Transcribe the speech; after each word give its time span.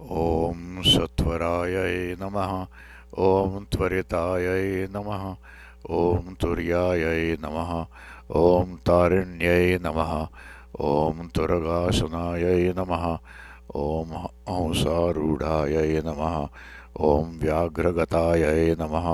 ॐ 0.00 0.82
सत्वरायै 0.82 2.16
नमः। 2.20 2.66
ॐ 3.18 3.64
त्वरितायै 3.72 4.88
नमः। 4.92 5.24
ॐ 5.90 6.34
तुर्यायै 6.40 7.36
नमः। 7.42 7.70
ॐ 8.36 8.76
तारिण्यै 8.88 9.78
नमः। 9.82 10.12
ॐ 10.80 11.28
तुरगासनायै 11.36 12.72
नमः। 12.76 13.04
ॐ 13.76 14.08
हंसारूढायै 14.48 16.02
नमः। 16.08 16.36
ॐ 17.00 17.38
व्याघ्रगतायै 17.38 18.74
नमः। 18.80 19.06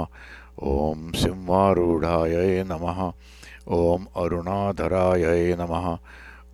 ॐ 0.62 1.12
सिंहारूढायै 1.12 2.62
नमः। 2.62 3.12
ॐ 3.68 4.06
अरुणाधरायै 4.16 5.54
नमः। 5.58 5.98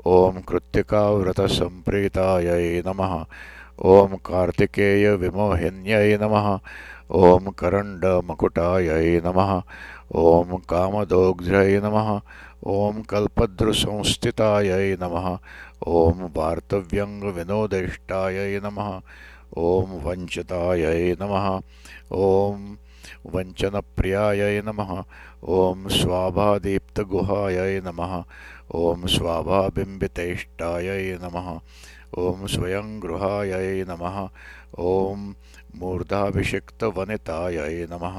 ॐ 0.07 0.43
कृत्तिकाव्रतसम्प्रीतायै 0.49 2.83
नमः 2.87 3.13
ॐ 3.81 4.17
कार्तिकेयविमोहिन्यै 4.17 6.17
नमः। 6.17 6.59
ॐ 7.11 7.51
करण्डमकुटायै 7.51 9.21
नमः। 9.25 9.63
ॐ 10.15 10.59
कामदोग्ध्यै 10.71 11.81
नमः। 11.81 12.21
ॐ 12.67 13.03
कल्पद्रुसंस्थितायै 13.03 14.97
नमः। 15.01 15.39
ॐ 15.87 16.29
वार्तव्यङ्गविनोदिष्टायै 16.37 18.61
नमः। 18.61 19.01
ॐ 19.57 20.01
वञ्चितायै 20.05 21.17
नमः। 21.21 21.61
ॐ 22.13 22.77
वञ्चनप्रियायै 23.35 24.63
नमः। 24.63 25.05
ॐ 25.49 25.89
स्वाभादीप्तगुहायै 25.89 27.81
नमः। 27.81 28.25
ॐ 28.75 29.07
स्वाभाबिम्बितेष्टायै 29.07 31.19
नमः 31.23 31.59
ॐ 32.21 32.47
स्वयं 32.53 32.89
गृहायै 33.03 33.85
नमः 33.89 34.17
ॐ 34.87 35.21
नमः 37.93 38.19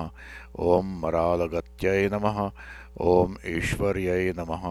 ॐ 0.67 0.87
मरालगत्यै 1.01 2.07
नमः 2.13 2.39
ॐ 3.09 3.35
ईश्वर्यै 3.51 4.33
नमः 4.39 4.65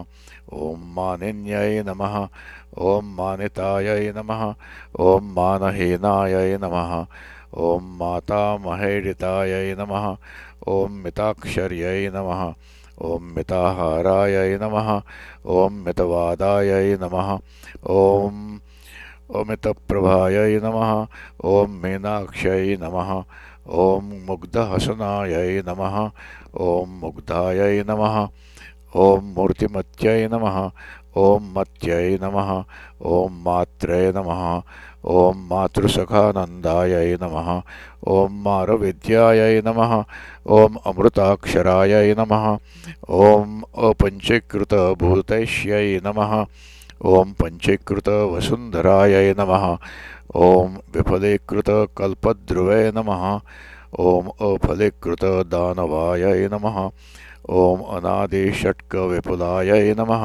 ॐ 0.63 0.83
मानिन्यै 0.97 1.83
नमः 1.89 2.17
ॐ 2.89 3.13
मानितायै 3.19 4.11
नमः 4.17 4.43
ॐ 5.05 5.31
मानहीनायै 5.37 6.57
नमः 6.65 6.93
ॐ 7.69 7.89
मातामहेडितायै 8.03 9.63
नमः 9.83 10.09
ॐ 10.75 10.99
मिताक्षर्यै 11.05 12.11
नमः 12.17 12.43
ॐ 13.11 13.31
मिताहारायै 13.39 14.51
नमः 14.65 14.93
ॐ 15.61 15.81
मितवादायै 15.87 16.85
नमः 17.05 17.33
ॐ 17.97 18.43
ओमितप्रभायै 19.39 20.53
नमः 20.63 20.91
ॐ 21.51 21.77
मीनाक्षयै 21.83 22.75
नमः 22.83 23.11
ॐ 23.83 24.09
मुग्धहसनायै 24.29 25.53
नमः 25.69 25.95
ॐ 26.67 26.97
मुग्धायै 27.03 27.75
नमः 27.91 28.17
ॐ 29.05 29.31
मूर्तिमत्यै 29.37 30.19
नमः 30.33 30.59
ॐ 31.21 31.47
मत्यै 31.55 32.17
नमः 32.23 32.49
ॐ 33.13 33.39
मात्रे 33.45 34.01
नमः 34.17 34.43
ॐ 35.13 35.41
मातृसखानन्दायै 35.49 37.09
नमः 37.23 37.49
ॐ 38.17 38.37
मारविद्यायै 38.45 39.55
नमः 39.69 39.95
ॐ 40.59 40.77
अमृताक्षरायै 40.91 42.05
नमः 42.19 42.45
ॐ 43.23 43.57
अपञ्चीकृतभूतैष्यै 43.89 45.89
नमः 46.09 46.37
ॐ 47.03 47.31
पञ्चीकृतवसुन्धरायै 47.31 49.33
नमः। 49.39 49.65
ॐ 50.35 50.77
विफलीकृतकल्पध्रुवे 50.95 52.91
नमः। 52.95 53.23
ॐ 53.99 54.31
अफलीकृतदानवायै 54.47 56.47
नमः। 56.53 56.77
ॐ 57.49 57.83
अनादिषट्कविपुलायै 57.97 59.93
नमः। 59.99 60.23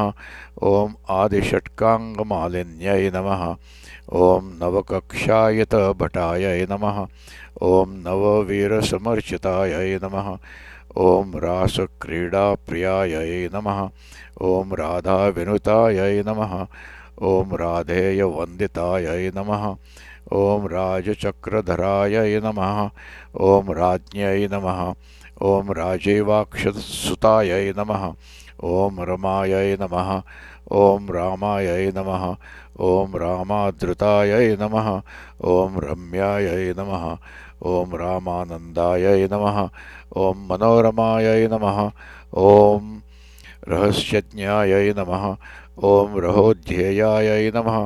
ॐ 0.62 0.94
आदिषट्काङ्गमालिन्यै 1.18 3.10
नमः। 3.10 3.42
ॐ 4.14 4.54
नवकक्षायतभटायै 4.62 6.66
नमः। 6.70 7.06
ॐ 7.62 7.98
नववीरसमर्चितायै 8.06 9.98
नमः। 10.02 10.36
ॐ 10.96 11.36
रासक्रीडाप्रियायै 11.36 13.48
नमः। 13.52 13.90
ॐ 14.40 14.72
राधाविनुतायै 14.72 16.22
नमः। 16.22 16.66
ॐ 17.22 17.56
राधेयवन्दितायै 17.56 19.30
नमः। 19.34 19.76
ॐ 20.32 20.66
राजचक्रधरायै 20.66 22.40
नमः। 22.40 22.90
ॐ 23.40 23.72
राज्ञै 23.72 24.48
नमः। 24.48 24.94
ॐ 25.42 25.72
राजीवाक्षसुतायै 25.72 27.72
नमः। 27.76 28.14
ॐ 28.64 29.04
रमायै 29.04 29.76
नमः। 29.80 30.22
ॐ 30.72 31.08
रामायै 31.08 31.92
नमः। 31.96 32.36
ॐ 32.80 33.18
रामादृतायै 33.18 34.56
नमः। 34.56 35.02
ॐ 35.44 35.80
रम्यायै 35.80 36.74
नमः 36.76 37.16
ॐ 37.66 37.94
रामानन्दायै 38.00 39.28
नमः 39.32 39.58
ॐ 40.24 40.46
मनोरमाय 40.50 41.46
नमः 41.52 41.78
ॐ 42.46 42.90
रहस्यज्ञाय 43.68 44.92
नमः 44.98 45.24
ॐ 45.90 46.18
रहोध्येयाय 46.24 47.50
नमः 47.54 47.78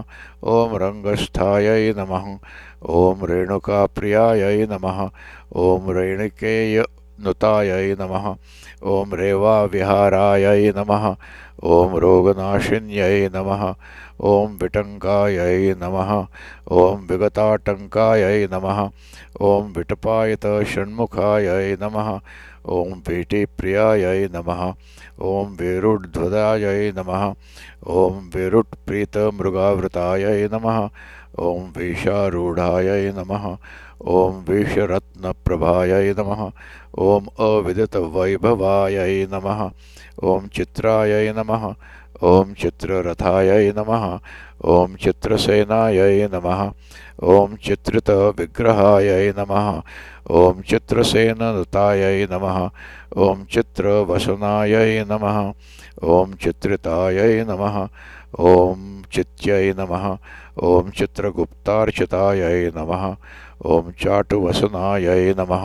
ॐ 0.56 0.76
रङ्गस्थायै 0.82 1.92
नमः 1.98 2.26
ॐ 3.00 3.24
रेणुकाप्रियाय 3.32 4.66
नमः 4.70 5.00
ॐ 5.66 5.90
रेणुकेयनुतायै 7.22 7.94
नमः 7.98 8.24
ॐ 8.82 9.14
रेवाविहारायै 9.18 10.72
नमः 10.76 11.04
ॐ 11.62 11.98
रोगनाशिन्यै 12.04 13.28
नमः 13.34 13.62
ॐ 14.30 14.56
विटङ्कायै 14.62 15.74
नमः 15.82 16.10
ॐ 16.70 17.04
विगताटङ्कायै 17.10 18.40
नमः 18.54 18.80
ॐ 19.50 19.70
विटपायतषण्मुखायै 19.76 21.68
नमः 21.82 22.08
ॐ 22.78 22.90
पीटिप्रियायै 23.06 24.20
नमः 24.34 24.60
ॐ 25.30 25.54
वेरुड्ध्वदायै 25.62 26.82
नमः 26.98 27.22
ॐ 28.02 28.20
वेरुट्प्रीतमृगावृतायै 28.34 30.42
नमः 30.52 30.78
ॐ 31.40 31.68
वेषारूढायै 31.76 33.12
नमः 33.18 33.44
ॐ 34.06 34.44
वेषरत्नप्रभायै 34.48 36.14
नमः। 36.18 36.50
ॐ 36.98 37.26
अविदितवैभवायै 37.38 39.26
नमः। 39.32 39.70
ॐ 40.24 40.48
चित्रायै 40.48 41.32
नमः। 41.32 41.74
ॐ 42.22 42.54
चित्ररथायै 42.54 43.72
नमः। 43.72 44.18
ॐ 44.64 44.96
चित्रसेनायै 44.96 46.28
नमः। 46.32 46.72
ॐ 47.22 47.56
चित्रितविग्रहायै 47.56 49.32
नमः। 49.38 49.82
ॐ 50.30 50.62
चित्रसेननुतायै 50.62 52.26
नमः। 52.30 52.70
ॐ 53.16 53.44
चित्रवसनायै 53.46 55.04
नमः 55.04 55.52
ॐ 56.00 56.32
चित्रितायै 56.40 57.44
नमः। 57.44 57.76
ॐ 58.40 59.04
चित्यै 59.12 59.76
नमः। 59.78 60.04
ॐ 60.62 60.90
नमः। 62.76 63.16
ॐ 63.66 63.92
चाटुवसनायै 63.92 65.34
नमः। 65.38 65.64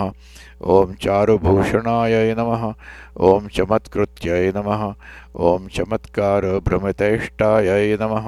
ॐ 0.61 0.93
चारुभूषणायै 1.03 2.29
नमः। 2.35 2.73
ॐ 3.19 3.47
चमत्कृत्यै 3.47 4.51
नमः। 4.55 4.93
ॐ 5.39 5.67
चमत्कारभ्रमितेष्टायै 5.67 7.97
नमः। 8.01 8.25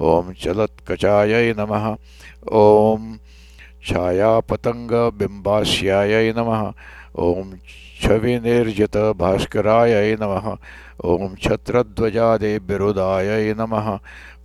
ॐ 0.00 0.32
चलत्कचायै 0.42 1.48
नमः। 1.58 1.84
ॐ 2.52 3.18
छायापतङ्गबिम्बास्यायै 3.82 6.32
नमः। 6.32 6.72
ॐ 7.18 7.58
छविनिर्जितभास्करायै 8.02 10.10
नमः। 10.20 10.46
ॐ 11.04 11.34
छत्रध्वजादिबिरुदायै 11.42 13.54
नमः। 13.54 13.98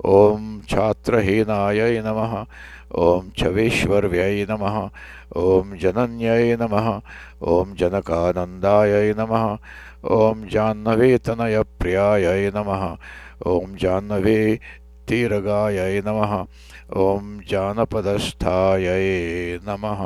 ॐ 0.06 0.62
छात्रहीनायै 0.70 2.02
नमः। 2.06 2.34
ॐ 2.96 3.30
छवीश्वर्यै 3.38 4.46
नमः। 4.50 4.76
ॐ 5.36 5.76
जनन्यै 5.84 6.56
नमः। 6.62 6.88
ॐ 7.42 7.74
जनकानन्दायै 7.82 9.10
नमः। 9.20 9.46
ॐ 10.18 10.46
जाह्नवीतनयप्रियायै 10.54 12.44
नमः। 12.56 12.84
ॐ 13.48 13.76
जाह्नवी 13.84 14.42
तीरगायै 15.08 15.96
नमः। 16.06 16.34
ॐ 17.08 17.40
जानपदस्थायै 17.52 19.08
नमः। 19.68 20.02